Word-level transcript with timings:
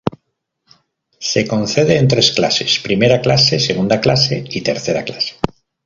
Se 1.19 1.45
concede 1.47 1.99
en 1.99 2.07
tres 2.07 2.31
clases: 2.31 2.79
Primera 2.79 3.21
Clase, 3.21 3.59
Segunda 3.59 4.01
Clase 4.01 4.43
y 4.49 4.61
Tercera 4.61 5.03
Clase. 5.03 5.35